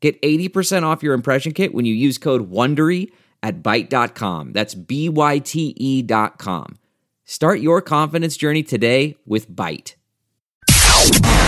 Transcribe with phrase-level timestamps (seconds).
[0.00, 3.10] Get 80% off your impression kit when you use code WONDERY
[3.42, 4.52] at Byte.com.
[4.52, 6.78] That's B-Y-T-E dot com.
[7.24, 9.94] Start your confidence journey today with Byte.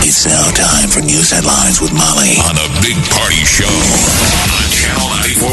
[0.03, 5.07] It's now time for news headlines with Molly on a big party show on Channel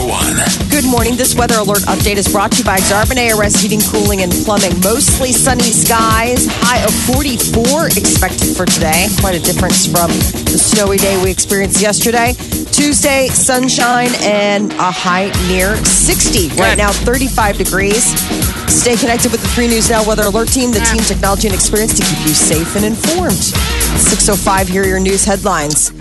[0.09, 0.71] 941.
[0.71, 1.16] Good morning.
[1.16, 4.73] This weather alert update is brought to you by Xarban ARS Heating, Cooling, and Plumbing.
[4.80, 6.46] Mostly sunny skies.
[6.65, 9.09] High of 44 expected for today.
[9.21, 10.09] Quite a difference from
[10.49, 12.33] the snowy day we experienced yesterday.
[12.78, 16.50] Tuesday, sunshine and a high near 60.
[16.50, 18.04] Right now, 35 degrees.
[18.73, 21.98] Stay connected with the 3 News Now Weather Alert Team, the team technology and experience
[21.98, 23.32] to keep you safe and informed.
[23.32, 25.93] 605, here are your news headlines.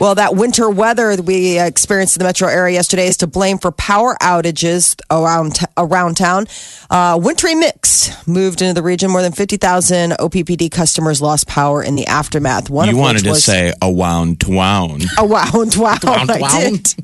[0.00, 3.70] Well, that winter weather we experienced in the metro area yesterday is to blame for
[3.70, 6.46] power outages around around town.
[6.90, 9.10] Uh, wintry mix moved into the region.
[9.10, 12.70] More than 50,000 OPPD customers lost power in the aftermath.
[12.70, 15.04] One You of wanted which to was say a wound to wound.
[15.18, 16.94] a wound, wow, I did.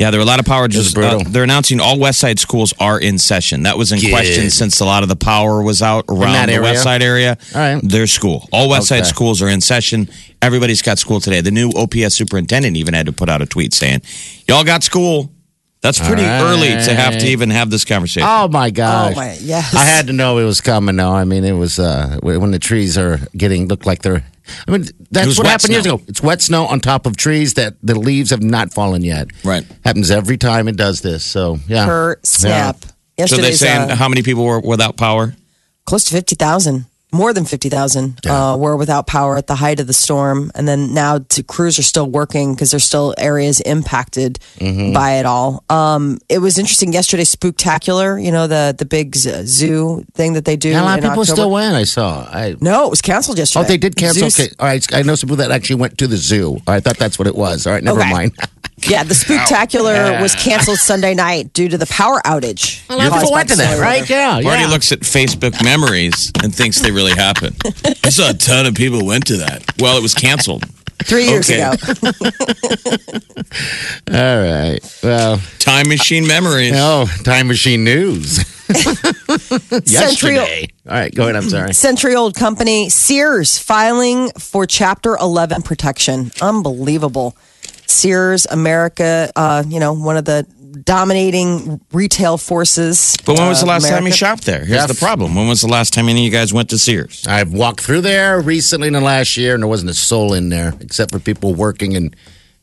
[0.00, 0.90] Yeah, there were a lot of power just.
[0.90, 0.94] outages.
[0.94, 1.20] brutal.
[1.20, 3.62] Uh, they're announcing all West Side schools are in session.
[3.64, 4.10] That was in Good.
[4.10, 6.62] question since a lot of the power was out around the area?
[6.62, 7.36] West Side area.
[7.54, 7.80] All right.
[7.82, 8.48] Their school.
[8.52, 10.08] All West Side schools are in session.
[10.42, 11.40] Everybody's got school today.
[11.40, 14.02] The new OPS superintendent even had to put out a tweet saying,
[14.48, 15.30] Y'all got school.
[15.82, 18.26] That's pretty All early to have to even have this conversation.
[18.28, 19.12] Oh my gosh!
[19.12, 19.74] Oh, my- yes.
[19.74, 20.96] I had to know it was coming.
[20.96, 24.24] Though I mean, it was uh, when the trees are getting look like they're.
[24.66, 25.94] I mean, that's what wet happened years snow.
[25.96, 26.04] ago.
[26.08, 29.28] It's wet snow on top of trees that the leaves have not fallen yet.
[29.44, 29.64] Right.
[29.84, 31.24] happens every time it does this.
[31.24, 32.76] So yeah, Per snap.
[32.80, 35.34] so they Yesterday's saying uh, how many people were without power?
[35.84, 36.84] close to 50,000,
[37.16, 40.50] more than 50,000 uh, were without power at the height of the storm.
[40.54, 44.92] And then now to, crews are still working because there's still areas impacted Mm-hmm.
[44.92, 45.64] by it all.
[45.70, 50.44] Um, it was interesting yesterday, Spooktacular, you know, the, the big z- zoo thing that
[50.44, 50.70] they do.
[50.70, 51.36] Yeah, a lot of people October.
[51.36, 51.74] still went.
[51.76, 52.24] I saw.
[52.30, 52.56] I.
[52.60, 53.64] No, it was canceled yesterday.
[53.64, 54.28] Oh, they did cancel.
[54.30, 54.94] Zeus- Okay, all right.
[54.94, 56.58] I know some people that actually went to the zoo.
[56.66, 57.66] I thought that's what it was.
[57.66, 58.10] All right, never Okay.
[58.12, 58.32] mind.
[58.88, 62.88] Yeah, the Spooktacular was canceled Sunday night due to the power outage.
[62.88, 64.00] A lot of caused people went to that, right?
[64.02, 64.14] weather.
[64.14, 64.68] Yeah, Marty yeah.
[64.68, 67.56] looks at Facebook memories and thinks they really happened.
[68.04, 69.64] I saw a ton of people went to that.
[69.80, 70.64] Well, it was canceled.
[71.04, 71.60] Three years Okay.
[71.62, 71.70] ago.
[74.12, 74.78] All right.
[75.02, 76.72] Well, Time machine memories.
[76.74, 78.36] oh, time machine news.
[78.66, 80.68] Century, Yesterday.
[80.88, 81.36] All right, go ahead.
[81.36, 81.72] I'm sorry.
[81.74, 86.30] century old company Sears filing for Chapter 11 protection.
[86.40, 87.36] Unbelievable.
[87.86, 90.46] Sears, America, uh, you know, one of the
[90.84, 93.16] dominating retail forces.
[93.24, 94.64] But when was the of last time you shopped there?
[94.64, 94.88] Here's Jeff.
[94.88, 95.34] the problem.
[95.34, 97.26] When was the last time any of you guys went to Sears?
[97.26, 100.48] I've walked through there recently in the last year, and there wasn't a soul in
[100.48, 102.14] there except for people working and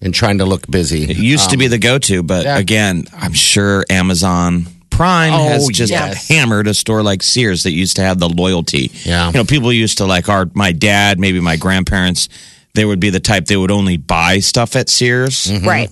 [0.01, 1.03] and trying to look busy.
[1.09, 2.57] It used to be the go-to, but yeah.
[2.57, 6.27] again, I'm sure Amazon Prime Oh, has just yes.
[6.27, 8.91] hammered a store like Sears that used to have the loyalty.
[9.05, 9.27] Yeah.
[9.27, 12.27] You know, people used to like our my dad, maybe my grandparents,
[12.73, 15.45] they would be the type they would only buy stuff at Sears.
[15.45, 15.67] Mm-hmm.
[15.67, 15.91] Right.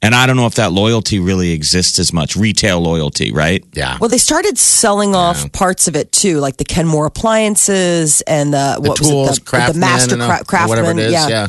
[0.00, 3.64] And I don't know if that loyalty really exists as much, retail loyalty, right?
[3.72, 3.98] Yeah.
[4.00, 8.78] Well, they started selling off parts of it too, like the Kenmore appliances and the,
[8.80, 10.68] the what tools, was it, the, craftsman, the master and, cra- craftsman.
[10.68, 11.12] whatever it is.
[11.12, 11.48] Yeah.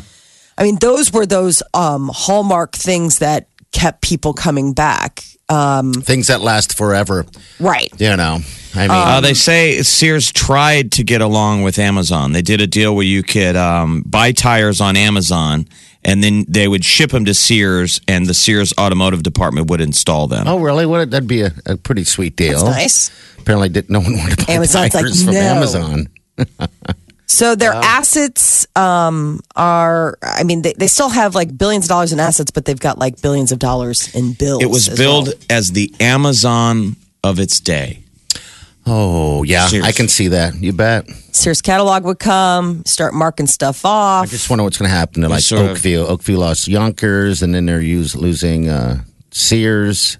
[0.58, 5.24] I mean, those were those um, hallmark things that kept people coming back.
[5.48, 7.26] Um, Things that last forever.
[7.58, 7.88] right.
[7.98, 8.38] You know.
[8.74, 12.30] I mean, Uh, they say Sears tried to get along with Amazon.
[12.32, 15.66] They did a deal where you could um, buy tires on Amazon,
[16.04, 20.28] and then they would ship them to Sears, and the Sears automotive department would install
[20.28, 20.46] them.
[20.46, 20.86] oh, really?
[20.86, 21.10] What?
[21.10, 22.64] That'd be a, a pretty sweet deal.
[22.64, 23.10] That's nice.
[23.40, 25.40] Apparently, did, no one wanted to buy Amazon's like, tires from no.
[25.40, 26.08] Amazon.
[27.30, 32.12] So their assets um, are, I mean, they, they still have like billions of dollars
[32.12, 34.60] in assets, but they've got like billions of dollars in bills.
[34.64, 35.34] It was as billed well.
[35.48, 38.02] as the Amazon of its day.
[38.84, 39.68] Oh, yeah.
[39.68, 39.84] Sears.
[39.84, 40.56] I can see that.
[40.56, 41.08] You bet.
[41.30, 44.24] Sears catalog would come, start marking stuff off.
[44.24, 46.08] I just wonder what's going to happen to like sort of- Oakview.
[46.08, 50.18] Oakview lost Younkers, and then they're use, losing uh, Sears.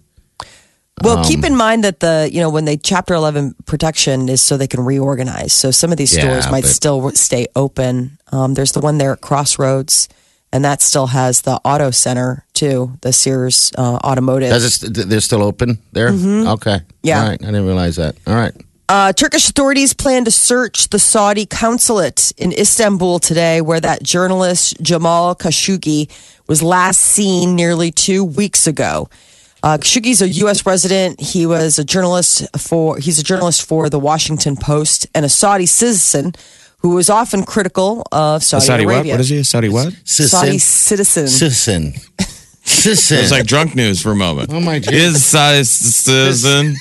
[1.02, 4.41] Well, Um, keep in mind that the you know when they Chapter Eleven protection is
[4.43, 5.52] so they can reorganize.
[5.52, 8.19] So some of these Yeah, stores might but- still stay open.
[8.32, 10.08] Um, there's the one there at Crossroads,
[10.52, 14.50] and that still has the auto center too, the Sears uh, Automotive.
[14.50, 16.08] Does it, they're still open there?
[16.08, 16.14] Okay.
[16.14, 16.81] Mm-hmm.
[17.02, 17.23] Yeah.
[17.23, 17.43] All right.
[17.43, 18.17] I didn't realize that.
[18.26, 18.52] All right.
[18.88, 24.76] Uh, Turkish authorities plan to search the Saudi consulate in Istanbul today, where that journalist
[24.82, 26.11] Jamal Khashoggi
[26.49, 29.08] was last seen nearly two weeks ago.
[29.62, 30.65] Uh, Khashoggi's a U.S.
[30.65, 31.21] resident.
[31.21, 32.99] He was a journalist for.
[32.99, 36.35] He's a journalist for the Washington Post and a Saudi citizen
[36.79, 38.95] who was often critical of Saudi, Saudi what?
[38.95, 39.12] Arabia.
[39.15, 39.39] What is he?
[39.39, 39.93] A Saudi what?
[40.05, 41.29] Saudi citizen.
[41.29, 41.95] Citizen.
[42.71, 43.19] Citizen.
[43.19, 44.51] It was like drunk news for a moment.
[44.53, 46.77] Oh, my Is Saudi citizen?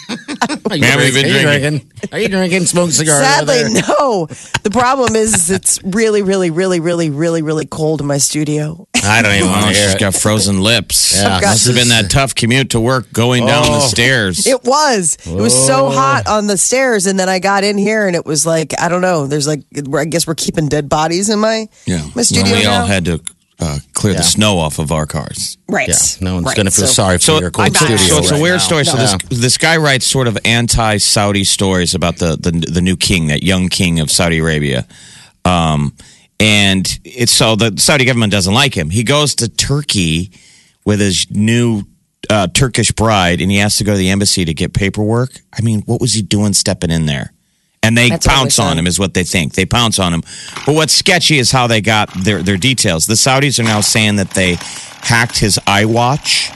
[0.70, 1.92] Are you Man, we've been Are you drinking.
[2.12, 2.66] Are you drinking?
[2.66, 3.22] Smoke cigars.
[3.26, 4.28] Sadly, no.
[4.64, 8.88] The problem is it's really, really, really, really, really, really cold in my studio.
[9.04, 10.00] I don't even want Oh, to hear she's it.
[10.00, 11.16] got frozen lips.
[11.16, 11.36] Yeah.
[11.36, 13.88] I've got- Must have been that tough commute to work going down the Oh.
[13.88, 14.46] stairs.
[14.46, 15.18] It was.
[15.26, 15.90] It was so oh.
[15.92, 18.90] hot on the stairs, and then I got in here, and it was like I
[18.90, 19.26] don't know.
[19.28, 19.64] There's like
[19.96, 22.06] I guess we're keeping dead bodies in my yeah.
[22.16, 22.82] my studio Well, we now.
[22.82, 23.22] all had to
[23.60, 24.20] uh, clear Yeah.
[24.20, 25.58] the snow off of our cars.
[25.68, 25.90] right.
[25.90, 26.56] Yeah, no one's Right.
[26.56, 27.98] going to feel So- sorry for So, your I, cold studio.
[27.98, 28.64] so it's a weird now.
[28.66, 28.86] story.
[28.86, 33.28] So this this guy writes sort of anti-Saudi stories about the the, the new king,
[33.28, 34.86] that young king of Saudi Arabia.
[35.46, 35.94] Um,
[36.40, 38.90] and it's so the Saudi government doesn't like him.
[38.90, 40.32] He goes to Turkey
[40.86, 41.84] with his new
[42.30, 45.32] uh, Turkish bride, and he has to go to the embassy to get paperwork.
[45.58, 47.34] I mean, what was he doing stepping in there?
[47.82, 49.54] And they That's pounce they on him, is what they think.
[49.54, 50.22] They pounce on him.
[50.66, 53.08] But what's sketchy is how they got their, their details.
[53.08, 54.56] The Saudis are now saying that they
[55.02, 56.50] hacked his iWatch.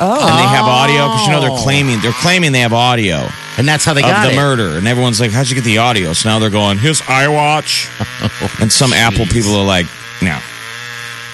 [0.00, 0.12] Oh.
[0.28, 3.66] And they have audio because you know they're claiming they're claiming they have audio and
[3.66, 4.36] that's how they of got the it.
[4.36, 8.60] murder, and everyone's like, "How'd you get the audio?" So now they're going, "His iWatch,"
[8.60, 9.86] and some Apple people are like,
[10.20, 10.38] "No."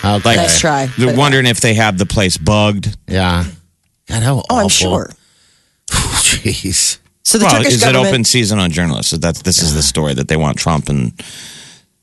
[0.05, 0.37] Okay.
[0.37, 0.87] Nice try.
[0.97, 2.97] They're But- wondering if they have the place bugged.
[3.09, 3.45] Yeah.
[4.09, 4.59] God, how Oh, awful.
[4.59, 5.11] I'm sure.
[5.91, 6.99] Jeez.
[7.25, 9.13] So the well, Turkish is it open season on journalists?
[9.13, 11.13] That's this is the story that they want Trump and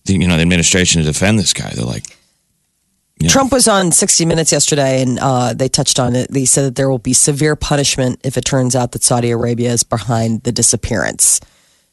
[0.05, 1.71] the, you know the administration to defend this guy.
[1.75, 2.05] They're like,
[3.19, 3.27] Yeah.
[3.29, 6.31] Trump was on 60 Minutes yesterday, and uh, they touched on it.
[6.31, 9.71] They said that there will be severe punishment if it turns out that Saudi Arabia
[9.73, 11.41] is behind the disappearance.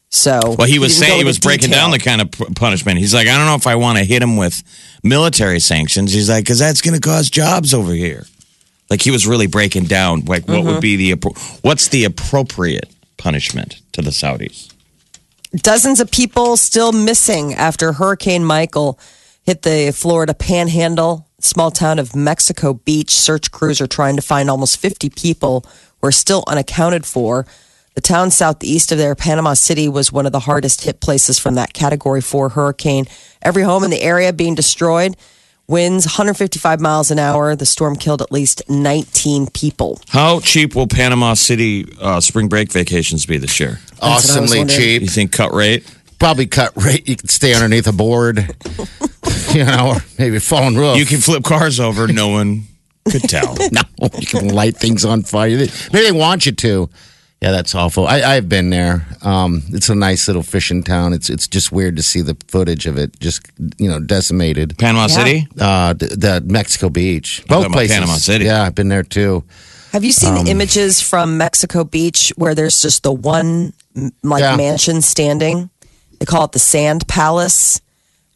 [0.09, 1.81] So, Well, he was didn't saying he was breaking detail.
[1.83, 2.97] down the kind of punishment.
[2.97, 4.63] He's like, I don't know if I want to hit him with
[5.03, 6.13] military sanctions.
[6.13, 8.25] He's like, because that's going to cause jobs over here.
[8.89, 10.67] Like he was really breaking down like what Mm-hmm.
[10.67, 11.29] would be the
[11.61, 14.71] what's the appropriate punishment to the Saudis.
[15.55, 18.99] Dozens of people still missing after Hurricane Michael
[19.43, 23.11] hit the Florida panhandle, small town of Mexico Beach.
[23.11, 25.65] Search crews are trying to find almost 50 people
[26.01, 27.45] who are still unaccounted for.
[27.95, 31.55] The town southeast of there, Panama City, was one of the hardest hit places from
[31.55, 33.05] that category four hurricane.
[33.41, 35.15] Every home in the area being destroyed.
[35.69, 37.53] Winds 155 miles an hour.
[37.53, 39.99] The storm killed at least 19 people.
[40.07, 43.81] How cheap will Panama City uh, spring break vacations be this year?
[43.99, 45.01] what I was Awesomely cheap.
[45.01, 45.83] You think cut rate?
[46.19, 47.09] Probably cut rate.
[47.09, 48.37] You could stay underneath a board,
[49.53, 50.97] you know, or maybe fallen roof.
[50.97, 52.63] You can flip cars over, no one
[53.11, 53.53] could tell.
[53.73, 53.81] no,
[54.17, 55.49] you can light things on fire.
[55.49, 56.89] Maybe they want you to.
[57.41, 58.07] Yeah, that's awful.
[58.07, 59.05] I, I've been there.
[59.21, 61.13] Um, it's a nice little fishing town.
[61.13, 63.45] It's it's just weird to see the footage of it, just
[63.77, 64.75] you know, decimated.
[64.79, 65.07] Panama Yeah.
[65.07, 65.47] City?
[65.59, 67.95] Uh, the, the Mexico Beach, both places.
[67.95, 68.45] Panama City.
[68.45, 69.43] Yeah, I've been there too.
[69.91, 73.73] Have you seen Um, the images from Mexico Beach where there's just the one
[74.23, 74.55] like Yeah.
[74.55, 75.69] mansion standing?
[76.19, 77.81] They call it the Sand Palace.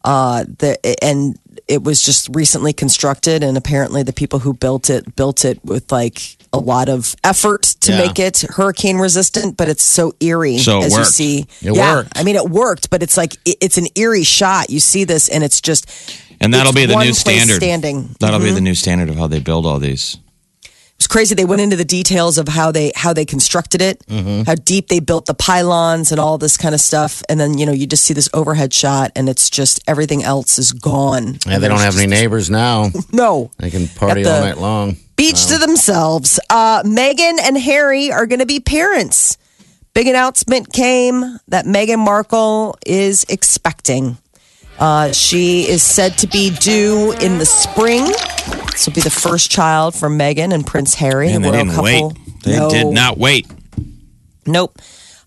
[0.04, 1.38] Uh, the and
[1.72, 5.92] it was just recently constructed, and apparently the people who built it built it with
[5.92, 7.98] like a lot of effort to Yeah.
[8.06, 9.56] make it hurricane resistant.
[9.58, 11.40] But it's so eerie So as you see.
[11.62, 12.12] It yeah, worked.
[12.18, 14.70] I mean it worked, but it's like it- it's an eerie shot.
[14.70, 15.86] You see this, and it's just
[16.42, 17.58] And that'll be the new standard.
[17.62, 18.16] Standing.
[18.20, 18.48] That'll Mm-hmm.
[18.50, 20.18] be the new standard of how they build all these.
[21.02, 21.34] It's crazy.
[21.34, 24.44] They went into the details of how they how they constructed it, Mm-hmm.
[24.44, 27.24] how deep they built the pylons and all this kind of stuff.
[27.28, 30.60] And then you know you just see this overhead shot, and it's just everything else
[30.60, 31.40] is gone.
[31.48, 32.92] Yeah, they don't have any neighbors now.
[33.12, 34.98] No They can party the- all night long.
[35.16, 36.40] beach to themselves.
[36.52, 39.40] Uh, Meghan and Harry are going to be parents.
[39.96, 44.18] Big announcement came that Meghan Markle is expecting.
[44.82, 48.04] Uh, she is said to be due in the spring.
[48.72, 51.30] This will be the first child for Meghan and Prince Harry.
[51.30, 52.10] And the they royal didn't couple.
[52.10, 52.44] wait.
[52.44, 52.70] They No.
[52.70, 53.48] did not wait.
[54.48, 54.80] Nope.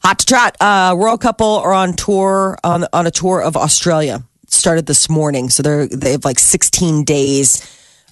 [0.02, 0.56] Hot to trot.
[0.60, 4.24] Uh, royal couple are on tour on on a tour of Australia.
[4.48, 7.62] Started this morning, so they're they have like 16 days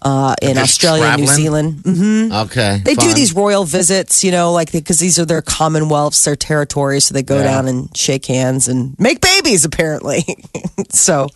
[0.04, 1.82] uh, in Australia, and New traveling?
[1.82, 2.28] Zealand.
[2.28, 2.80] hmm Okay.
[2.85, 7.04] They do these royal visits, you know, like because these are their commonwealths, their territories.
[7.06, 7.44] So they go Yeah.
[7.44, 10.25] down and shake hands and make babies, apparently.
[10.90, 11.28] so.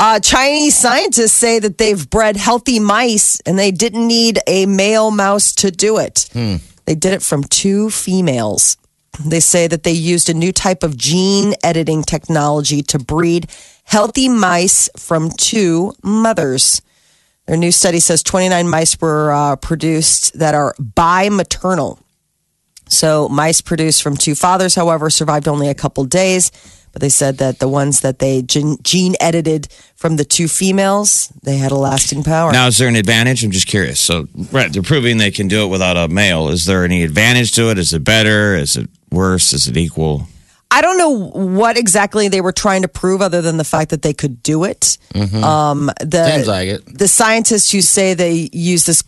[0.00, 5.12] Uh, Chinese scientists say that they've bred healthy mice and they didn't need a male
[5.12, 6.28] mouse to do it.
[6.84, 8.76] They did it from two females.
[9.24, 13.46] They say that they used a new type of gene editing technology to breed
[13.84, 16.82] healthy mice from two mothers.
[17.46, 21.98] Their new study says 29 mice were uh, produced that are bimaternal.
[22.88, 26.50] So, mice produced from two fathers, however, survived only a couple days.
[26.92, 31.32] But they said that the ones that they gene, gene edited from the two females,
[31.42, 32.52] they had a lasting power.
[32.52, 33.42] Now, is there an advantage?
[33.42, 33.98] I'm just curious.
[33.98, 36.50] So, right, they're proving they can do it without a male.
[36.50, 37.78] Is there any advantage to it?
[37.78, 38.54] Is it better?
[38.54, 39.52] Is it worse?
[39.52, 40.28] Is it equal?
[40.74, 44.02] I don't know what exactly they were trying to prove, other than the fact that
[44.02, 44.98] they could do it.
[45.14, 46.98] Um, the Seems like it.
[46.98, 49.04] the scientists who say they use this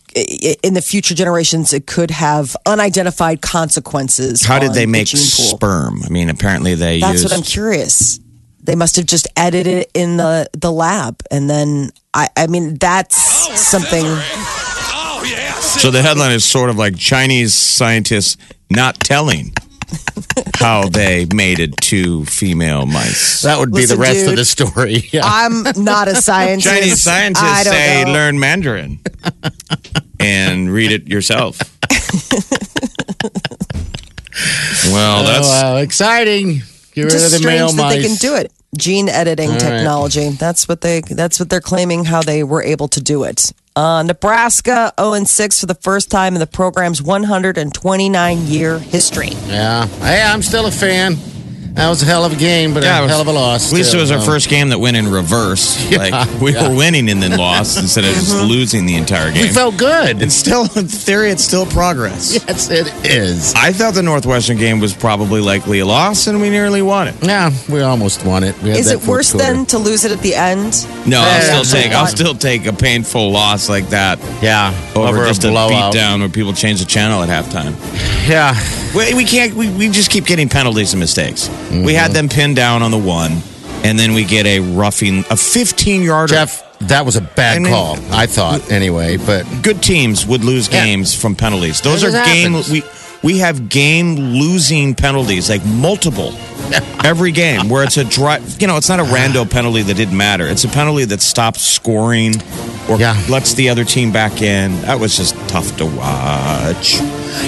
[0.63, 4.45] in the future generations, it could have unidentified consequences.
[4.45, 5.57] How did they make gene pool.
[5.57, 6.03] sperm?
[6.05, 7.25] I mean, apparently they That's used.
[7.25, 8.21] what I'm curious.
[8.63, 12.75] They must have just edited it in the the lab, and then I I mean
[12.75, 13.17] that's
[13.59, 14.05] something.
[14.05, 18.37] Oh, yeah, so the headline is sort of like Chinese scientists
[18.69, 19.53] not telling
[20.55, 23.41] how they mated two female mice.
[23.41, 25.03] That would be Listen, the rest of the story.
[25.11, 25.21] Yeah.
[25.23, 26.67] I'm not a scientist.
[26.67, 28.11] Chinese I scientists don't say know.
[28.11, 28.99] learn Mandarin
[30.19, 31.59] and read it yourself.
[34.91, 35.77] well, oh, that's oh, wow.
[35.77, 36.61] exciting.
[36.93, 38.51] Get rid just of the male strange that they can do it.
[38.77, 40.29] Gene editing technology.
[40.29, 41.01] That's what they.
[41.01, 42.05] That's what they're claiming.
[42.05, 43.51] How they were able to do it.
[43.77, 49.29] Uh, Nebraska 0 and 6 for the first time in the program's 129 year history.
[49.45, 49.85] Yeah.
[49.85, 51.15] Hey, I'm still a fan.
[51.77, 53.31] That was a hell of a game, but Yeah, it a was- hell of a
[53.31, 53.67] loss.
[53.67, 55.77] At least it still, was our um, first game that went in reverse.
[55.95, 56.67] like we yeah.
[56.67, 58.47] were winning and then lost instead of just mm-hmm.
[58.47, 59.41] losing the entire game.
[59.41, 59.53] We game.
[59.53, 60.21] felt good.
[60.21, 62.33] it's still, in theory, it's still progress.
[62.47, 63.53] yes, it is.
[63.55, 67.15] I thought the Northwestern game was probably likely a loss, and we nearly won it.
[67.21, 68.59] Yeah, we almost won it.
[68.63, 69.53] We had Is that it worse quarter.
[69.53, 70.87] than to lose it at the end?
[71.05, 71.61] No, I'll Yeah.
[71.61, 71.91] still take.
[71.91, 75.93] I'll still take a painful loss like that Yeah, over, a just a blowout.
[75.93, 77.75] beat down where people change the channel at halftime.
[78.27, 78.55] Yeah,
[78.97, 79.53] We, we can't.
[79.53, 81.49] We, we just keep getting penalties and mistakes.
[81.69, 82.13] We had mm-hmm.
[82.13, 83.41] them pinned down on the one,
[83.83, 86.33] and then we get a roughing, a 15 yarder.
[86.33, 87.97] Jeff, that was a bad I mean- call.
[88.11, 90.85] I thought anyway, but Good teams would lose Yeah.
[90.85, 91.81] games from penalties.
[91.81, 92.53] Those That are game.
[92.53, 92.71] happens.
[92.71, 92.83] We
[93.23, 96.33] we have game losing penalties, like multiple.
[97.03, 100.17] Every game where it's a dry, you know, it's not a rando penalty that didn't
[100.17, 100.45] matter.
[100.47, 102.35] It's a penalty that stops scoring
[102.89, 103.15] or Yeah.
[103.29, 104.81] lets the other team back in.
[104.81, 106.97] That was just tough to watch.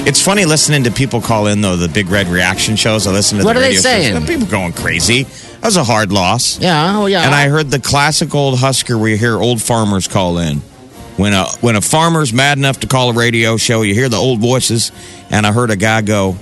[0.05, 3.07] It's funny listening to people call in though the big red reaction shows.
[3.07, 4.13] I listen to What the are they saying?
[4.15, 4.27] shows.
[4.27, 5.23] People going crazy.
[5.23, 6.57] That was a hard loss.
[6.61, 7.25] yeah, oh yeah.
[7.25, 10.61] And I heard the classic old Husker where you hear old farmers call in.
[11.17, 14.15] When a when a farmer's mad enough to call a radio show, you hear the
[14.17, 14.93] old voices.
[15.29, 16.37] And I heard a guy go,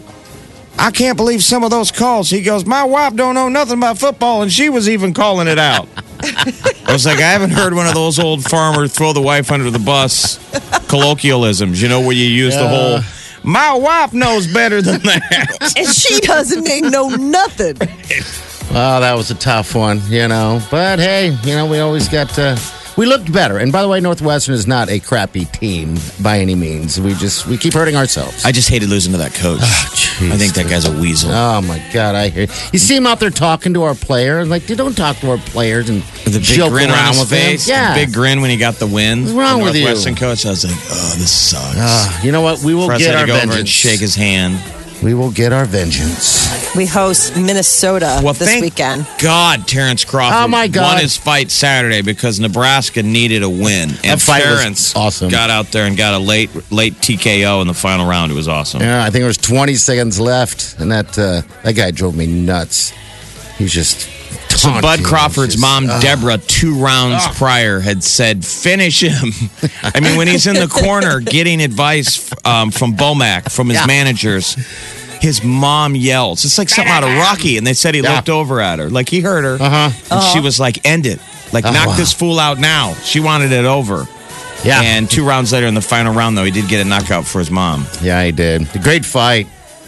[0.78, 3.98] "I can't believe some of those calls." He goes, "My wife don't know nothing about
[3.98, 5.88] football, and she was even calling it out."
[6.24, 9.70] I was like, I haven't heard one of those old farmer throw the wife under
[9.70, 10.40] the bus
[10.88, 11.82] colloquialisms.
[11.82, 13.00] You know where you use the whole.
[13.44, 15.74] My wife knows better than that.
[15.78, 17.78] And she doesn't know nothing.
[18.70, 20.62] Oh, that was a tough one, you know.
[20.70, 22.58] But hey, you know, we always got uh
[22.98, 23.58] we looked better.
[23.60, 27.00] And by the way, Northwestern is not a crappy team by any means.
[27.00, 28.44] We just we keep hurting ourselves.
[28.44, 29.60] I just hated losing to that coach.
[29.62, 30.32] jeez.
[30.32, 31.32] I think that guy's a weasel.
[31.32, 32.16] Oh my God!
[32.16, 34.50] I hear you see him out there talking to our players.
[34.50, 37.20] Like, you don't talk to our players and With the big grin around on his
[37.20, 37.76] with face, them.
[37.76, 39.22] Yeah, the big grin when he got the win.
[39.24, 39.84] What's wrong the with you?
[39.84, 41.76] Northwestern coach, I was like, oh, this sucks.
[41.78, 42.64] Ah, you know what?
[42.64, 43.60] We will Press get our to go over vengeance.
[43.60, 44.58] and shake his hand.
[45.04, 46.76] We will get our vengeance.
[46.76, 49.08] We host Minnesota Well, this thank weekend.
[49.22, 50.94] God Terrence Crawford Oh, my God.
[50.96, 53.92] won his fight Saturday because Nebraska needed a win.
[54.04, 55.30] And fight Terrence awesome.
[55.30, 58.32] got out there and got a late late TKO in the final round.
[58.32, 58.82] It was awesome.
[58.82, 62.26] Yeah, I think there was 20 seconds left, and that uh, that guy drove me
[62.28, 62.92] nuts.
[63.58, 64.10] He's just.
[64.58, 65.06] So Bud taunting.
[65.06, 66.00] Crawford's Just- mom, ah.
[66.00, 69.32] Deborah, two rounds prior had said, "Finish him."
[69.84, 73.86] I mean, when he's in the corner getting advice um, from Bomac, from his Yeah.
[73.86, 74.56] managers,
[75.22, 76.44] his mom yells.
[76.46, 78.16] It's like something out of Rocky, and they said he Yeah.
[78.16, 79.90] looked over at her, like he heard her, Uh-huh.
[80.12, 81.20] and she was like, "End it."
[81.54, 81.96] Like, Oh, knock wow.
[81.96, 82.96] this fool out now.
[83.06, 84.06] She wanted it over.
[84.66, 87.26] Yeah, And two rounds later in the final round, though, he did get a knockout
[87.26, 87.86] for his mom.
[88.02, 88.68] yeah, he did.
[88.82, 89.48] Great fight.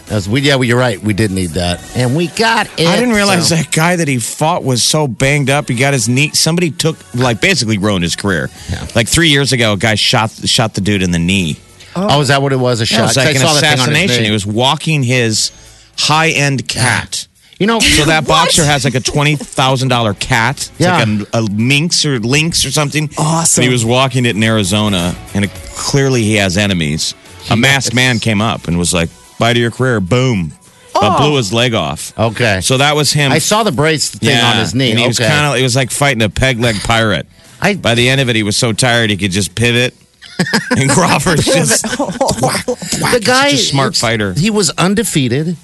[0.10, 1.00] As we, yeah, well, you're right.
[1.02, 2.88] We did need that, and we got it.
[2.88, 5.70] I didn't realize so- that guy that he fought was so banged up.
[5.70, 6.32] He got his knee.
[6.32, 8.50] Somebody took like basically ruined his career.
[8.72, 8.88] Yeah.
[8.96, 11.58] Like three years ago, a guy shot shot the dude in the knee.
[11.96, 12.82] Oh, is that what it was?
[12.82, 13.00] A shot?
[13.00, 14.24] It was like I an saw that thing assassination.
[14.24, 15.52] He was walking his
[15.98, 17.28] high end cat.
[17.60, 20.56] You know, So that boxer has like a twenty thousand dollar cat.
[20.58, 20.98] It's Yeah.
[21.04, 23.10] like a, a minx or lynx or something.
[23.18, 23.62] Awesome.
[23.62, 27.14] But he was walking it in Arizona, and it, clearly he has enemies.
[27.52, 30.54] A masked man came up and was like, "Bye to your career." Boom.
[30.96, 32.18] Uh, blew his leg off.
[32.20, 32.60] Okay.
[32.62, 33.32] So that was him.
[33.32, 34.90] I saw the brace thing on his knee.
[34.92, 37.26] And he was kind of, it was like fighting a peg leg pirate.
[37.62, 39.94] I- By the end of it, he was so tired he could just pivot.
[40.72, 44.34] and Crawford just, the guy, smart fighter.
[44.34, 45.58] He was undefeated,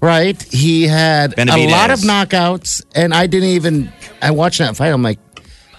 [0.00, 0.40] right?
[0.42, 3.92] He had a lot of knockouts, and I didn't even.
[4.22, 4.88] I watched that fight.
[4.88, 5.18] I'm like,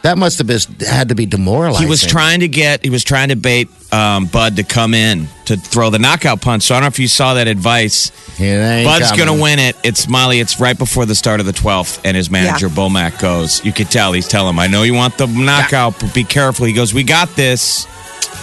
[0.06, 1.84] That must have been had to be demoralizing.
[1.84, 5.28] He was trying to get, he was trying to bait um, Bud to come in
[5.46, 6.62] to throw the knockout punch.
[6.62, 8.12] So I don't know if you saw that advice.
[8.38, 9.76] Bud's going to win it.
[9.84, 10.40] It's Molly.
[10.40, 12.74] It's right before the start of the 12th, and his manager, Yeah.
[12.76, 13.66] Bomac, goes.
[13.66, 16.68] You could tell he's telling him, I know you want the knockout, but be careful.
[16.68, 17.88] He goes, We got this.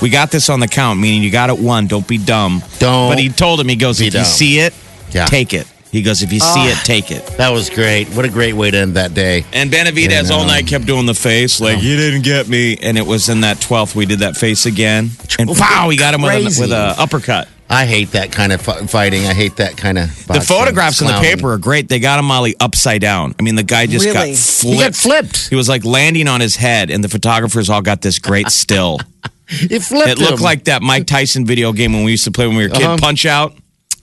[0.02, 1.86] We got this on the count, meaning you got it one.
[1.86, 2.60] Don't be dumb.
[2.80, 4.74] Don't But he told him, he goes, be If you see it,
[5.12, 5.26] Yeah.
[5.26, 5.71] take it.
[5.92, 7.24] He goes, If you see it, take it.
[7.36, 8.08] That was great.
[8.08, 9.44] What a great way to end that day.
[9.52, 12.96] And Benavidez Yeah, all night kept doing the face like you didn't get me, and
[12.98, 16.22] it was in that twelfth we did that face again, and wow, he got him
[16.22, 16.62] with a, Crazy.
[16.62, 17.48] with a uppercut.
[17.70, 19.24] I hate that kind of fi- fighting.
[19.26, 20.08] I hate that kind of.
[20.26, 21.88] The photographs in the paper are great.
[21.88, 23.34] They got him Molly upside down.
[23.38, 24.14] I mean, the guy just Really?
[24.14, 24.80] got He flipped.
[24.80, 25.48] got flipped.
[25.48, 28.98] He was like landing on his head, and the photographers all got this great still.
[29.48, 30.08] He flipped.
[30.08, 30.44] it looked him.
[30.44, 32.74] like that Mike Tyson video game when we used to play when we were a
[32.74, 32.84] kid.
[32.84, 32.96] Uh-huh.
[32.98, 33.54] Punch out.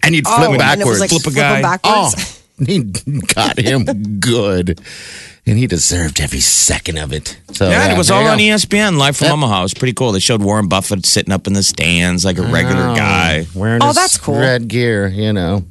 [0.10, 0.90] And he'd Oh, flip and it backwards.
[0.90, 1.80] was like Flip a flip 'em guy.
[1.84, 2.42] oh, backwards.
[2.68, 2.80] he
[3.36, 3.86] got him
[4.20, 4.82] good,
[5.46, 7.38] and he deserved every second of it.
[7.54, 8.44] So Yeah, it was all on go.
[8.44, 9.34] ESPN live from Yep.
[9.34, 9.60] Omaha.
[9.60, 10.12] It was pretty cool.
[10.12, 13.46] They showed Warren Buffett sitting up in the stands like a regular Oh, guy.
[13.54, 14.40] wearing Oh, his that's cool.
[14.40, 15.64] Red gear, you know.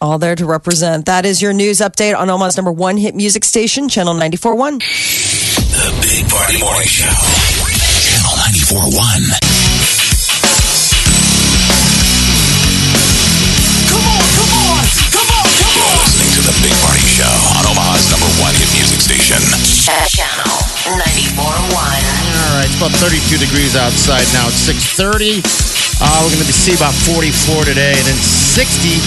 [0.00, 1.04] All there to represent.
[1.06, 4.78] That is your news update on Omaha's number one hit music station, Channel 94.1.
[4.80, 7.04] The Big Party Morning Show.
[7.06, 8.36] Channel
[8.90, 9.53] 94.1.
[16.44, 19.40] The Big Party Show on Omaha's number one hit music station.
[20.12, 21.40] Channel 94.1.
[21.40, 24.48] All right, it's about 32 degrees outside now.
[24.52, 25.40] It's 6:30.
[26.04, 29.00] Uh, we're going to see about 44 today, and then 60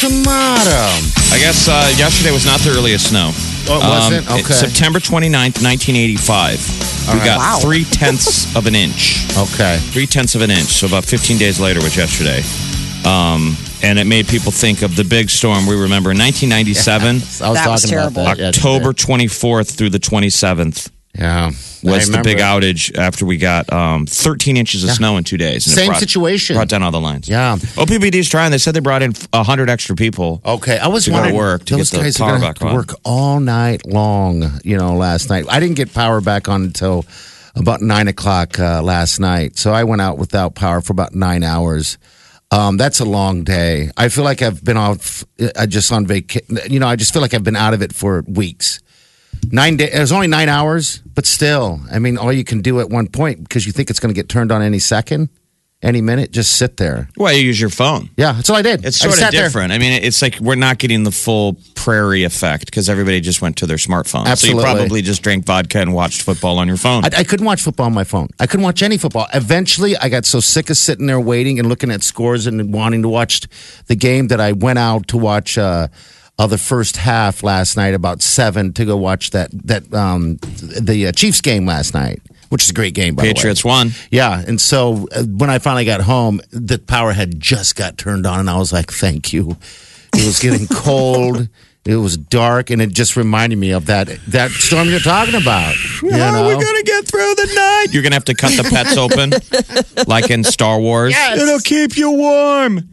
[0.00, 0.88] tomorrow.
[1.34, 3.32] I guess uh, yesterday was not the earliest snow.
[3.68, 4.26] Oh, it wasn't?
[4.30, 4.48] Um, Okay.
[4.54, 6.56] it's September 29th, 1985.
[7.12, 7.24] we right.
[7.26, 7.58] got Wow.
[7.60, 9.26] three tenths of an inch.
[9.36, 9.76] Okay.
[9.92, 10.72] Three tenths of an inch.
[10.80, 12.40] So about 15 days later was yesterday.
[13.04, 17.12] Um, and it made people think of the big storm we remember in 1997, I
[17.14, 18.22] was That was talking terrible.
[18.22, 18.56] about that.
[18.56, 20.90] October 24th through the 27th.
[21.18, 21.46] Yeah.
[21.82, 25.66] was the big outage after we got um, 13 inches of snow in two days.
[25.66, 26.56] and it Same brought- situation.
[26.56, 27.26] Brought down all the lines.
[27.26, 27.56] Yeah.
[27.56, 28.50] OPPD's trying.
[28.50, 30.42] They said they brought in 100 extra people.
[30.44, 32.52] Okay, I was To go to work to those get the guys power are gonna
[32.52, 32.74] back on.
[32.74, 34.60] work all night long.
[34.62, 37.06] You know, last night I didn't get power back on until
[37.54, 39.56] about nine o'clock uh, last night.
[39.56, 41.96] So I went out without power for about nine hours.
[42.56, 43.90] Um, that's a long day.
[43.98, 45.24] I feel like I've been off.
[45.58, 46.58] I just on vacation.
[46.70, 48.80] You know, I just feel like I've been out of it for weeks.
[49.50, 49.92] Nine days.
[49.92, 51.80] It was only nine hours, but still.
[51.92, 54.18] I mean, all you can do at one point because you think it's going to
[54.18, 55.28] get turned on any second,
[55.82, 56.30] any minute.
[56.30, 57.08] Just sit there.
[57.16, 58.10] Well, you use your phone.
[58.16, 58.84] Yeah, that's all I did.
[58.84, 59.44] It's sort of sat there.
[59.44, 59.72] different.
[59.72, 63.56] I mean, it's like we're not getting the full prairie effect because everybody just went
[63.58, 64.26] to their smartphone.
[64.26, 64.62] Absolutely.
[64.62, 67.04] So you probably just drank vodka and watched football on your phone.
[67.04, 68.28] I, I couldn't watch football on my phone.
[68.40, 69.26] I couldn't watch any football.
[69.34, 73.02] Eventually, I got so sick of sitting there waiting and looking at scores and wanting
[73.02, 73.46] to watch
[73.86, 75.88] the game that I went out to watch uh,
[76.38, 80.36] uh, the first half last night about seven to go watch that that um,
[80.80, 83.14] the uh, Chiefs game last night, which is a great game.
[83.14, 83.74] By Patriots the way.
[83.74, 83.90] won.
[84.10, 88.26] Yeah, and so uh, when I finally got home, the power had just got turned
[88.26, 89.56] on, and I was like, "Thank you."
[90.14, 91.48] It was getting cold.
[91.84, 95.76] It was dark, and it just reminded me of that that storm you're talking about.
[96.02, 97.86] You How are we going to get through the night?
[97.92, 99.30] You're going to have to cut the pets open,
[100.08, 101.12] like in Star Wars.
[101.12, 101.40] Yes.
[101.40, 102.88] It'll keep you warm.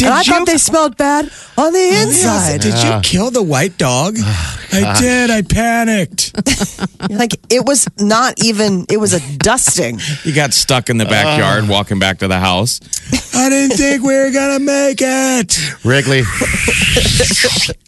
[0.00, 2.62] Did And I thought they smelled bad on the inside.
[2.62, 4.16] Did you kill the white dog?
[4.72, 5.30] Oh, I did.
[5.30, 6.32] I panicked.
[7.10, 8.86] Like it was not even.
[8.88, 9.98] It was a dusting.
[10.22, 11.10] You got stuck in the uh.
[11.10, 12.78] backyard walking back to the house.
[13.34, 15.84] I didn't think we were going to make it.
[15.84, 16.22] Wrigley.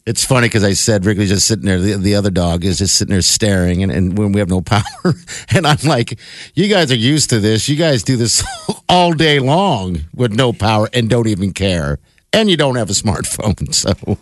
[0.07, 1.79] it's funny because I said Wrigley's just sitting there.
[1.79, 4.61] The, the other dog is just sitting there staring, and, and when we have no
[4.61, 4.83] power,
[5.51, 6.18] and I'm like,
[6.55, 7.68] "You guys are used to this.
[7.68, 8.42] You guys do this
[8.88, 11.98] all day long with no power and don't even care,
[12.33, 14.18] and you don't have a smartphone." So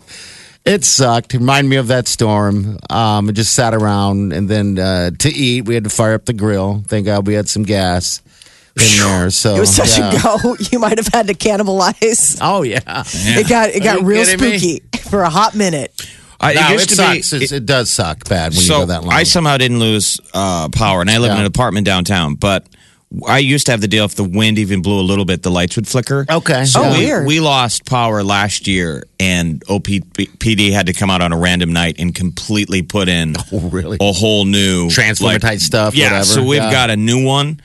[0.63, 1.33] it sucked.
[1.33, 2.77] Remind me of that storm.
[2.89, 6.25] Um, I just sat around, and then uh, to eat, we had to fire up
[6.25, 6.83] the grill.
[6.87, 8.21] Thank God we had some gas
[8.79, 9.29] in there.
[9.31, 10.11] So It was touch yeah.
[10.13, 10.55] and go.
[10.71, 12.37] You might have had to cannibalize.
[12.41, 13.03] Oh yeah.
[13.13, 14.57] It got it got real kidding me?
[14.59, 15.91] spooky for a hot minute.
[16.39, 17.31] I, No, it it, to sucks.
[17.31, 17.37] be.
[17.37, 19.13] It's- it, does suck bad when so you go that long.
[19.13, 22.35] I somehow didn't lose uh, power, and I live in an apartment downtown.
[22.35, 22.65] But
[23.27, 25.51] I used to have the deal if the wind even blew a little bit, the
[25.51, 26.25] lights would flicker.
[26.29, 26.63] Okay.
[26.65, 27.27] So Oh, we, weird.
[27.27, 31.97] we lost power last year, and OPPD had to come out on a random night
[31.99, 33.97] and completely put in Oh, really?
[33.99, 36.23] a whole new Transformer type stuff, Yeah, whatever.
[36.25, 36.71] so we've Yeah.
[36.71, 37.59] got a new one.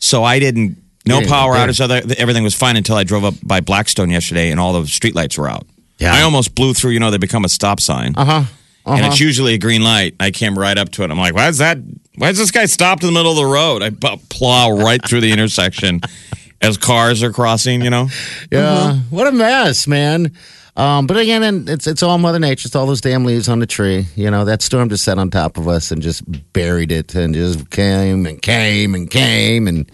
[0.00, 0.76] So I didn't.
[1.06, 1.80] No Yeah, power outage.
[1.80, 5.38] Other everything was fine until I drove up by Blackstone yesterday, and all the streetlights
[5.38, 5.66] were out.
[5.98, 6.12] Yeah.
[6.14, 6.90] I almost blew through.
[6.90, 8.42] You know, they become a stop sign Uh huh.
[8.86, 10.14] and it's usually a green light.
[10.20, 11.10] I came right up to it.
[11.10, 11.78] I'm like, why is that?
[12.18, 13.82] Why is this guy stopped in the middle of the road?
[13.82, 13.90] I
[14.28, 16.00] plow right through the intersection
[16.60, 17.82] as cars are crossing.
[17.82, 18.08] You know,
[18.50, 18.96] Yeah.
[19.10, 20.32] What a mess, man.
[20.76, 22.66] Um, but again, and it's it's all Mother Nature.
[22.66, 24.06] It's all those damn leaves on the tree.
[24.14, 27.34] You know that storm just sat on top of us and just buried it, and
[27.34, 29.90] just came and came and came, and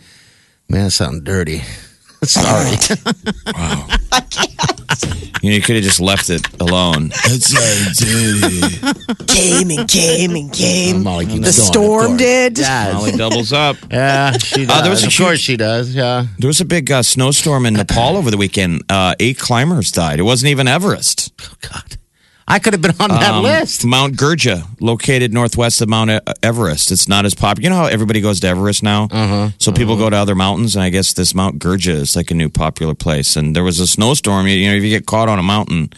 [0.69, 1.61] man, something dirty.
[2.23, 2.77] Sorry.
[5.43, 7.11] You, know, you could have just left it alone.
[9.27, 11.03] Came and came and came.
[11.03, 12.19] Molly keeps The going, of storm course.
[12.19, 12.59] did.
[12.61, 13.77] Molly doubles up.
[13.91, 14.77] Yeah, she does.
[14.79, 15.95] Uh, there was a of huge- course she does.
[15.95, 16.27] Yeah.
[16.39, 18.83] There was a big uh, snowstorm in Nepal over the weekend.
[18.89, 20.19] Uh, eight climbers died.
[20.19, 21.33] It wasn't even Everest.
[21.43, 21.97] Oh God,
[22.47, 23.85] I could have been on that Um, list.
[23.87, 26.11] Mount Gurja, located northwest of Mount
[26.43, 26.93] Everest.
[26.93, 27.65] It's not as popular.
[27.65, 29.09] You know how everybody goes to Everest now?
[29.11, 29.49] Uh-huh.
[29.59, 32.35] So people go to other mountains, and I guess this Mount Gurja is like a
[32.35, 33.35] new popular place.
[33.37, 34.47] And there was a snowstorm.
[34.47, 35.91] You, you know, if you get caught on a mountain,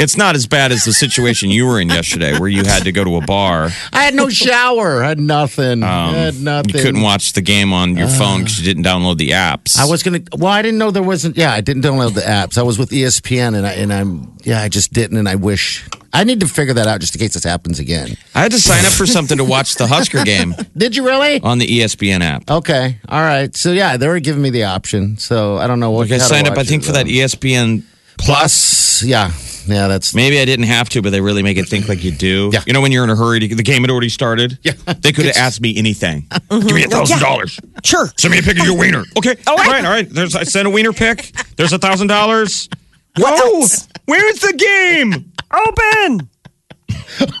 [0.00, 2.92] it's not as bad as the situation you were in yesterday, where you had to
[2.92, 3.70] go to a bar.
[3.92, 5.02] I had no shower.
[5.04, 5.82] I had nothing.
[5.82, 6.70] I had nothing.
[6.70, 9.78] Um, You couldn't watch the game on your phone because you didn't download the apps.
[9.78, 10.20] I was gonna.
[10.36, 11.36] Well, I didn't know there wasn't.
[11.36, 12.58] Yeah, I didn't download the apps.
[12.58, 14.36] I was with ESPN, and I and I'm.
[14.42, 17.20] Yeah, I just didn't, and I wish I need to figure that out just in
[17.20, 18.16] case this happens again.
[18.34, 21.40] I had to sign up for something to watch the Husker game Did you really?
[21.42, 22.50] on the ESPN app.
[22.50, 23.54] Okay, all right.
[23.54, 25.18] So yeah, they were giving me the option.
[25.18, 26.08] So I don't know what.
[26.10, 27.12] Like I signed up, I think, it, for that though.
[27.12, 27.82] ESPN
[28.18, 29.02] Plus.
[29.02, 29.30] Yeah,
[29.66, 29.88] yeah.
[29.88, 32.50] That's Maybe I didn't have to, but they really make it think like you do.
[32.52, 32.62] Yeah.
[32.66, 34.58] You know, when you're in a hurry, to, the game had already started.
[34.62, 34.72] Yeah.
[35.00, 36.26] They could have asked me anything.
[36.50, 37.58] Give me a thousand dollars.
[37.84, 38.08] Sure.
[38.16, 39.04] Send me a pic of your wiener.
[39.18, 39.36] Okay.
[39.46, 39.84] All right.
[39.84, 40.08] All right.
[40.08, 41.32] There's I sent a wiener pic.
[41.56, 42.68] There's a thousand dollars.
[43.16, 43.60] What Whoa!
[43.60, 43.86] else?
[44.06, 45.32] Where's the game?
[45.52, 46.30] Open.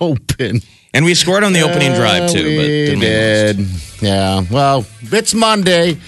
[0.00, 0.60] open.
[0.92, 3.66] And we scored on the opening drive too, but uh, we didn't we did.
[4.02, 4.44] Yeah.
[4.50, 5.98] Well, it's Monday.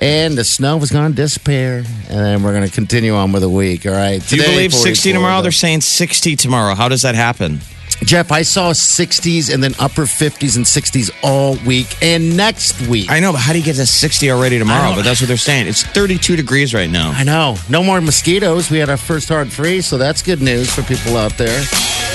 [0.00, 3.42] And the snow was going to disappear, and then we're going to continue on with
[3.42, 3.84] the week.
[3.84, 4.26] All right.
[4.26, 5.36] Do you believe 60 tomorrow?
[5.36, 5.42] though.
[5.42, 6.74] They're saying 60 tomorrow.
[6.74, 7.60] How does that happen?
[8.04, 13.10] Jeff, I saw 60s and then upper 50s and 60s all week and next week.
[13.10, 14.94] I know, but how do you get to 60 already tomorrow?
[14.94, 15.66] But that's what they're saying.
[15.66, 17.10] It's 32 degrees right now.
[17.10, 17.56] I know.
[17.68, 18.70] No more mosquitoes.
[18.70, 21.60] We had our first hard freeze, so that's good news for people out there.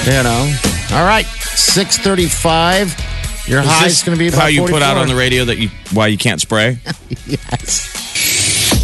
[0.06, 0.52] You know.
[0.92, 1.26] All right.
[1.26, 3.15] 635.
[3.48, 5.16] Your Is high this is going to be about how you put out on the
[5.16, 6.80] radio that you why you can't spray?
[7.28, 7.92] Yes.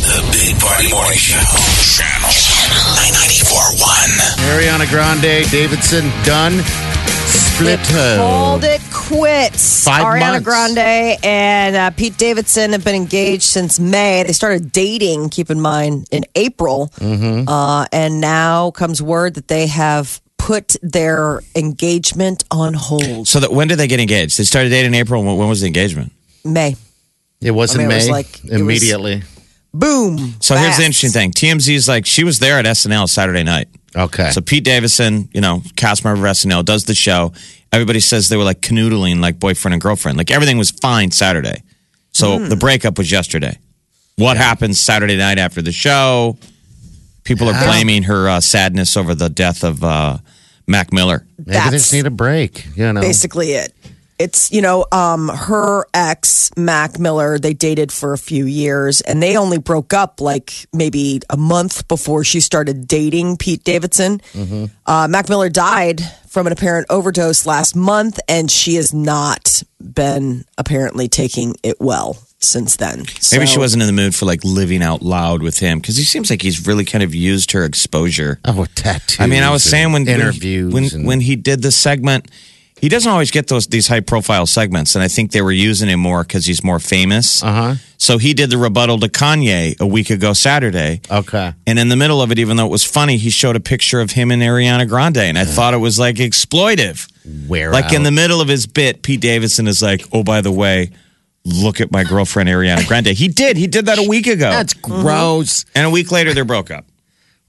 [0.01, 1.37] The Big Party Morning Show.
[1.93, 2.33] Channel
[3.05, 3.85] 941.
[4.49, 6.63] Ariana Grande, Davidson, done.
[7.27, 7.79] Split
[8.17, 9.83] Called it quits.
[9.83, 10.45] Five Ariana months.
[10.45, 14.23] Grande and uh, Pete Davidson have been engaged since May.
[14.23, 16.89] They started dating, keep in mind, in April.
[16.95, 17.47] Mm-hmm.
[17.47, 23.27] Uh, and now comes word that they have put their engagement on hold.
[23.27, 24.37] So that when did they get engaged?
[24.37, 25.23] They started dating in April.
[25.23, 26.11] When when was the engagement?
[26.43, 26.75] May.
[27.41, 28.11] It was I in mean, it was May.
[28.11, 29.23] like- it was- immediately.
[29.73, 30.35] Boom.
[30.41, 31.31] So here's the interesting thing.
[31.31, 33.69] TMZ is like she was there at SNL Saturday night.
[33.95, 34.29] Okay.
[34.31, 37.31] So Pete Davidson, you know, cast member of SNL, does the show.
[37.71, 40.17] Everybody says they were like canoodling like boyfriend and girlfriend.
[40.17, 41.63] Like everything was fine Saturday.
[42.11, 42.49] So Hmm.
[42.49, 43.57] the breakup was yesterday.
[44.17, 46.37] What happens Saturday night after the show?
[47.23, 50.17] People are blaming her uh, sadness over the death of uh,
[50.71, 51.25] Mac Miller.
[51.37, 52.65] Maybe they just need a break.
[52.75, 53.01] You know.
[53.01, 53.73] basically it.
[54.17, 57.39] It's you know, um, her ex Mac Miller.
[57.39, 61.87] They dated for a few years, and they only broke up like maybe a month
[61.87, 64.21] before she started dating Pete Davidson.
[64.85, 70.45] Uh, Mac Miller died from an apparent overdose last month, and she has not been
[70.57, 73.05] apparently taking it well since then.
[73.31, 76.03] Maybe she wasn't in the mood for like living out loud with him because he
[76.03, 78.39] seems like he's really kind of used her exposure.
[78.45, 79.19] Oh, tattoos.
[79.19, 82.29] I mean, I was saying when interviews when and- when he did the segment,
[82.79, 85.87] he doesn't always get those these high profile segments, and I think they were using
[85.87, 87.43] him more because he's more famous.
[87.43, 87.75] Uh-huh.
[87.99, 91.01] So he did the rebuttal to Kanye a week ago Saturday.
[91.11, 91.53] Okay.
[91.67, 94.01] And in the middle of it, even though it was funny, he showed a picture
[94.01, 97.07] of him and Ariana Grande, and I thought it was like exploitive.
[97.47, 100.51] Where Like in the middle of his bit, Pete Davidson is like, "Oh, by the
[100.51, 100.89] way,
[101.43, 103.57] look at my girlfriend Ariana Grande." He did.
[103.57, 105.65] He did that a week ago, That's gross.
[105.75, 106.85] and a week later, they broke up.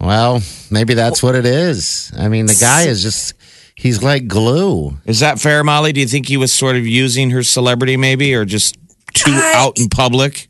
[0.00, 2.12] Well, maybe that's what it is.
[2.18, 3.35] I mean, the guy is just,
[3.76, 4.98] he's like glue.
[5.05, 5.92] Is that fair, Molly?
[5.92, 8.76] Do you think he was sort of using her celebrity, maybe, or just
[9.14, 10.48] too I- out in public?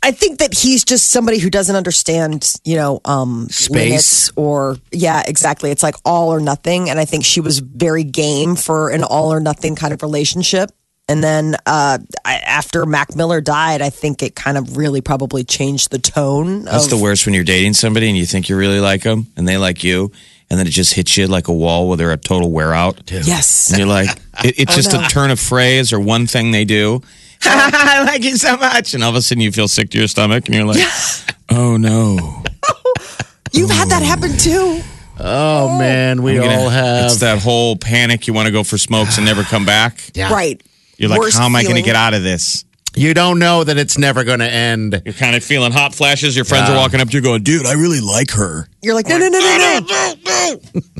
[0.00, 3.68] I think that he's just somebody who doesn't understand, you know, um, Space.
[3.74, 5.72] limits or yeah, exactly.
[5.72, 9.32] It's like all or nothing, and I think she was very game for an all
[9.32, 10.70] or nothing kind of relationship.
[11.08, 15.42] And then uh, I, after Mac Miller died, I think it kind of really probably
[15.42, 16.64] changed the tone.
[16.64, 19.26] That's of, the worst when you're dating somebody and you think you really like them,
[19.36, 20.12] and they like you,
[20.50, 23.10] and then it just hits you like a wall where they're a total wear out.
[23.10, 24.10] Yes, And you're like,
[24.44, 25.00] it, it's just no.
[25.02, 27.00] a turn of phrase or one thing they do.
[27.44, 28.94] I like you so much.
[28.94, 30.84] And all of a sudden you feel sick to your stomach and you're like,
[31.50, 32.42] oh no.
[33.52, 34.82] you've had that happen too.
[35.20, 37.06] Oh, man, we gonna- all have.
[37.06, 38.26] It's that whole panic.
[38.26, 40.00] You want to go for smokes and never come back.
[40.14, 40.32] Yeah.
[40.32, 40.62] Right.
[40.98, 41.84] You're like, how am I going to feeling.
[41.84, 42.64] get out of this?
[42.94, 45.00] You don't know that it's never going to end.
[45.04, 46.34] You're kind of feeling hot flashes.
[46.34, 48.66] Your friends are walking up to you going, dude, I really like her.
[48.82, 50.14] You're like, no, no, no, no, no.
[50.54, 50.82] No.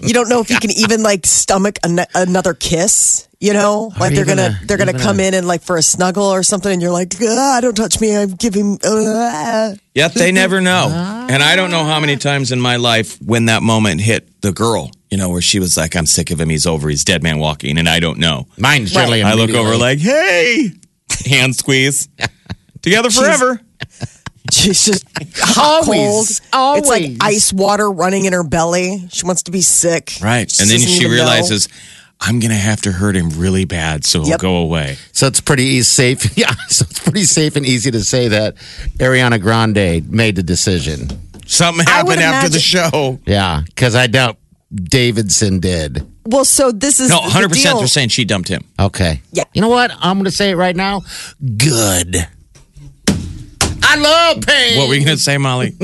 [0.00, 3.28] You don't know if you can even like stomach an- another kiss.
[3.38, 5.82] You know, like they're gonna a- they're gonna come a- in and like for a
[5.82, 8.16] snuggle or something, and you're like, ah, don't touch me.
[8.16, 8.78] I'm giving.
[8.82, 9.76] Uh.
[9.94, 10.88] Yet they never know.
[11.30, 14.50] And I don't know how many times in my life when that moment hit the
[14.52, 16.48] girl, you know, where she was like, I'm sick of him.
[16.48, 16.88] He's over.
[16.88, 17.78] He's dead man walking.
[17.78, 18.48] And I don't know.
[18.58, 19.22] Mine generally.
[19.22, 20.70] I look over like, hey,
[21.26, 22.08] hand squeeze.
[22.82, 23.58] Together forever.
[23.58, 23.66] She's
[24.50, 25.04] just
[25.38, 26.78] hot Always, cold.
[26.78, 29.08] It's like ice water running in her belly.
[29.10, 30.12] She wants to be sick.
[30.22, 30.50] Right.
[30.50, 31.14] She and then she even know.
[31.14, 31.68] realizes,
[32.20, 34.40] I'm going to have to hurt him really bad so he'll Yep.
[34.40, 34.96] go away.
[35.12, 36.36] So it's pretty safe.
[36.36, 38.56] Yeah, so it's pretty safe and easy to say that
[38.98, 41.08] Ariana Grande made the decision.
[41.46, 43.18] Something happened after the show.
[43.26, 44.36] Yeah, because I doubt
[44.74, 46.06] Davidson did.
[46.26, 47.78] Well, so this is No, 100% deal.
[47.78, 48.62] they're saying she dumped him.
[48.80, 49.20] Okay.
[49.32, 49.44] Yeah.
[49.52, 49.90] You know what?
[50.00, 51.02] I'm going to say it right now.
[51.58, 52.26] Good.
[53.94, 54.78] I love pain.
[54.78, 55.74] What were you going to say, Molly?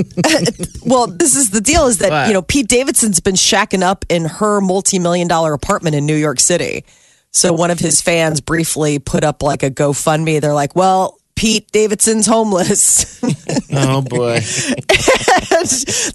[0.85, 2.27] Well, this is the deal: is that What?
[2.29, 6.41] you know Pete Davidson's been shacking up in her multi-million dollar apartment in New York
[6.41, 6.85] City.
[7.33, 10.41] So one of his fans briefly put up like a GoFundMe.
[10.41, 13.21] They're like, "Well, Pete Davidson's homeless."
[13.73, 14.41] Oh boy.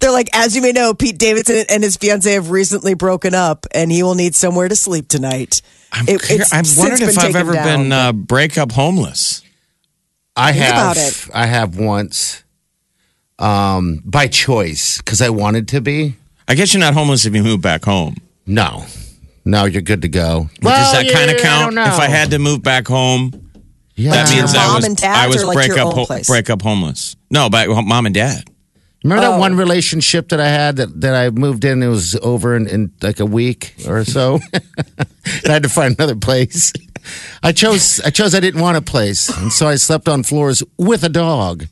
[0.01, 3.65] They're like, as you may know, Pete Davidson and his fiance have recently broken up,
[3.73, 5.61] and he will need somewhere to sleep tonight.
[5.91, 8.11] I'm, It- cur- it's I've since wondered been if I've taken ever down, been uh,
[8.13, 9.41] breakup homeless.
[10.35, 10.75] I Think have.
[10.75, 11.27] about it.
[11.33, 12.43] I have once,
[13.39, 16.15] um, by choice, because I wanted to be.
[16.47, 18.17] I guess you're not homeless if you move back home.
[18.45, 18.85] No,
[19.43, 20.49] no, you're good to go.
[20.61, 21.75] Does that kind of yeah, I count?
[21.75, 23.49] don't If I had to move back home,
[23.95, 24.11] yeah.
[24.11, 25.95] that your means I mom was and dad's I was or, like, your breakup own
[25.95, 26.27] ho- place?
[26.27, 27.15] breakup homeless.
[27.31, 28.43] No, by mom and dad.
[29.03, 29.39] Remember that Oh.
[29.39, 31.81] one relationship that I had that, that I moved in?
[31.83, 34.39] It was over in, in like a week or so.
[34.53, 34.63] and
[35.47, 36.73] I had to find another place.
[37.43, 40.63] I chose I chose I didn't want a place, and so I slept on floors
[40.77, 41.65] with a dog.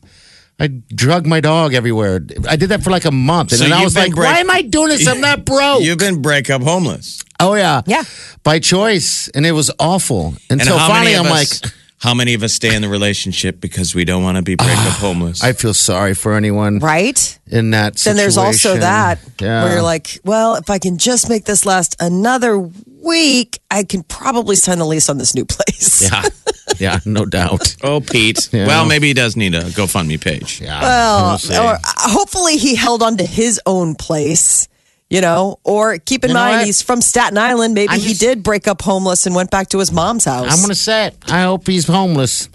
[0.60, 2.22] I drug my dog everywhere.
[2.48, 4.39] I did that for like a month, and So then I was like, break- "Why
[4.39, 5.08] am I doing this?
[5.08, 7.24] I'm not broke." You've been breakup homeless.
[7.39, 8.04] oh yeah, Yeah.
[8.43, 10.36] by choice, and it was awful.
[10.50, 11.32] And Until how finally, I'm us,
[11.63, 14.56] like, how many of us stay in the relationship because we don't want to be
[14.56, 15.42] breakup homeless?
[15.42, 17.39] I feel sorry for anyone Right?
[17.48, 17.98] in that.
[17.98, 18.18] situation.
[18.18, 19.63] Then there's also that Yeah.
[19.63, 22.60] where you're like, well, if I can just make this last another
[23.02, 26.02] week, I can probably sign the lease on this new place.
[26.02, 26.24] yeah,
[26.80, 27.76] yeah, no doubt.
[27.84, 28.50] oh, Pete.
[28.52, 28.68] Yeah.
[28.68, 30.60] Well, maybe he does need a GoFundMe page.
[30.62, 31.80] Yeah, Well, we'll or uh,
[32.18, 34.68] hopefully he held on to his own place,
[35.10, 35.60] you know.
[35.63, 36.66] Or keep in You know mind what?
[36.66, 37.74] he's from Staten Island.
[37.74, 40.52] Maybe I'm he did break up homeless and went back to his mom's house.
[40.54, 41.18] I'm gonna say it.
[41.32, 42.50] I hope he's homeless.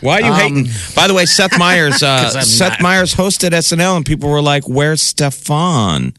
[0.00, 0.68] Why are you hating?
[0.94, 2.80] By the way, Seth Meyers, uh, 'Cause I'm Seth not.
[2.82, 6.14] Meyers hosted SNL, and people were like, "Where's Stefan?"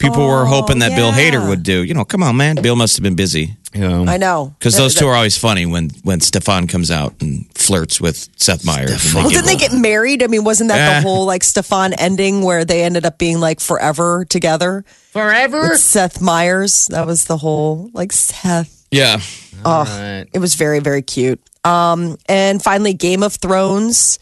[0.00, 1.12] People were hoping that Bill.
[1.12, 1.84] Hader would do.
[1.84, 2.56] You know, come on, man.
[2.56, 5.66] Bill must have been busy You know, I know because those two are always funny
[5.66, 9.14] when when Stefan comes out and flirts with Seth Meyers.
[9.14, 10.22] Well, didn't they get- get married?
[10.22, 11.00] I mean, wasn't that Eh.
[11.00, 15.68] the whole like Stefan ending where they ended up being like forever together forever.
[15.68, 16.86] with Seth Meyers?
[16.88, 18.86] That was the whole like Seth.
[18.90, 19.20] yeah.
[19.64, 20.24] Right.
[20.32, 21.38] It was very very cute.
[21.64, 24.18] Um, and finally, Game of Thrones.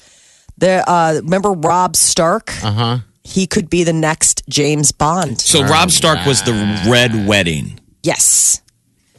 [0.59, 2.51] The uh, remember Rob Stark?
[2.65, 2.85] Uh Uh-huh.
[2.85, 2.99] huh.
[3.29, 5.41] He could be the next James Bond.
[5.41, 6.53] So Rob Stark was the
[6.89, 7.79] Red Wedding.
[8.03, 8.63] Yes.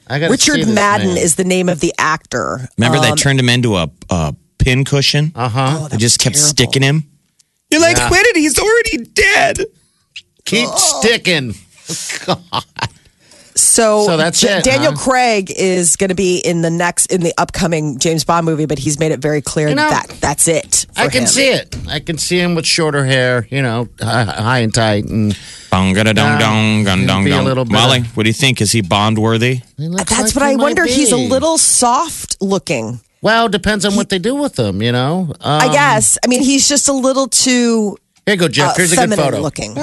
[0.07, 1.17] I gotta see Richard this Madden man.
[1.17, 2.67] is the name of the actor.
[2.77, 5.31] Remember they Um, turned him into a, a pin cushion?
[5.35, 5.87] Uh huh.
[5.89, 6.49] they just kept terrible.
[6.49, 7.03] sticking him.
[7.69, 8.35] You're like, quit it.
[8.35, 9.59] He's already dead.
[10.45, 11.53] Keep sticking.
[13.79, 14.97] So, So that's J- it, Daniel huh?
[15.09, 18.77] Craig is going to be in the next in the upcoming James Bond movie, but
[18.77, 20.85] he's made it very clear You know, that that's it.
[20.93, 21.27] for I can him.
[21.27, 21.77] see it.
[21.87, 23.47] I can see him with shorter hair.
[23.49, 25.33] You know, high, high and tight, and
[25.71, 27.67] Dong, dong, dong, dong, dong, dong.
[27.71, 28.59] Molly, of- what do you think?
[28.59, 29.61] Is he Bond worthy?
[29.77, 30.85] he That's like what I might wonder.
[30.85, 32.99] He's a little soft looking.
[33.21, 34.81] Well, depends on what they do with him.
[34.81, 35.33] You know.
[35.39, 36.17] Um, I guess.
[36.23, 38.75] I mean, he's just a little too Here you go, uh, Jeff.
[38.77, 39.39] Here's a good feminine photo.
[39.41, 39.75] looking.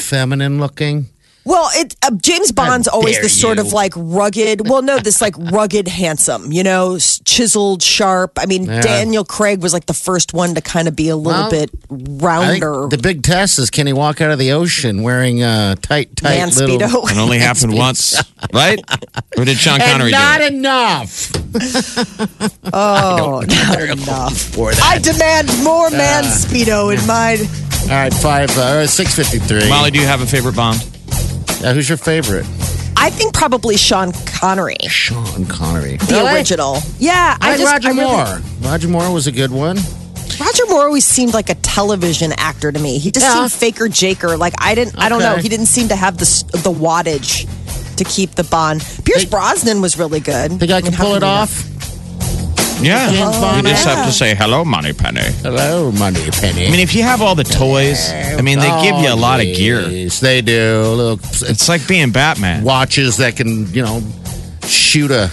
[0.00, 1.06] Feminine looking.
[1.44, 3.64] Well, it uh, James Bond's always dare the sort you.
[3.64, 4.68] of like rugged.
[4.68, 6.52] Well, no, this like rugged, handsome.
[6.52, 8.38] You know, chiseled, sharp.
[8.38, 8.80] I mean, Yeah.
[8.82, 11.70] Daniel Craig was like the first one to kind of be a little Well, bit
[11.88, 12.86] rounder.
[12.88, 16.36] the big test is can he walk out of the ocean wearing uh, tight, tight
[16.36, 16.78] Man little.
[16.78, 17.10] speedo.
[17.10, 18.22] It only happened once,
[18.52, 18.78] right?
[19.38, 20.52] Or did Sean Connery And not do it?
[20.52, 21.32] enough.
[22.72, 24.36] Oh, not enough.
[24.38, 24.82] For that.
[24.84, 27.38] I demand more man speedo in mine.
[27.84, 29.68] All right, five, uh, six fifty-three.
[29.68, 30.78] Molly, do you have a favorite Bond?
[31.62, 32.46] Uh, who's your favorite?
[32.96, 35.96] I think probably Sean Connery, Sean Connery.
[35.96, 36.78] the original.
[36.98, 38.40] Yeah, I I, like just Roger I really- Moore.
[38.70, 39.78] Roger Moore was a good one.
[40.38, 42.98] Roger Moore always seemed like a television actor to me.
[42.98, 43.46] He just Yeah.
[43.46, 44.38] seemed faker jaker.
[44.38, 44.98] Like I didn't.
[44.98, 45.32] I don't know.
[45.34, 45.42] Okay.
[45.42, 47.46] He didn't seem to have the s- the wattage
[47.96, 48.82] to keep the bond.
[49.04, 50.58] Pierce Brosnan was really good.
[50.58, 51.42] Think I mean, can how pull it you not?
[51.42, 51.64] off?
[52.82, 53.10] Yeah.
[53.10, 53.96] can't oh, You just out.
[53.98, 55.20] have to say, hello, Money Penny.
[55.42, 56.66] Hello, Money Penny.
[56.66, 59.40] I mean, if you have all the toys, I mean, they give you a lot
[59.40, 59.82] of gear.
[59.88, 60.82] Yes, they do.
[60.96, 62.64] Look, It's like being Batman.
[62.64, 64.02] watches that can, you know,
[64.66, 65.30] shoot a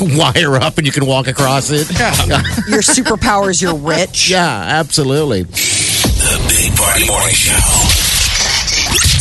[0.00, 1.90] wire up and you can walk across it.
[1.92, 2.14] Yeah.
[2.68, 4.30] Your superpowers, you're rich.
[4.30, 5.42] Yeah, absolutely.
[5.42, 7.52] The Big Party Morning Show.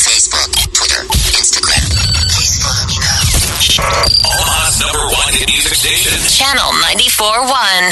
[0.05, 1.01] Facebook, Twitter,
[1.35, 1.83] Instagram.
[2.29, 3.21] Please follow me now.
[3.75, 6.15] Omaha's number one hit music station.
[6.29, 7.91] Channel 94.1.